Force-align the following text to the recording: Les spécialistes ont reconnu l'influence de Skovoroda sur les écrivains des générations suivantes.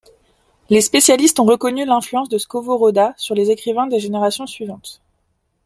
Les 0.71 0.81
spécialistes 0.81 1.39
ont 1.39 1.45
reconnu 1.45 1.85
l'influence 1.85 2.27
de 2.27 2.39
Skovoroda 2.39 3.13
sur 3.17 3.35
les 3.35 3.51
écrivains 3.51 3.85
des 3.85 3.99
générations 3.99 4.47
suivantes. 4.47 4.99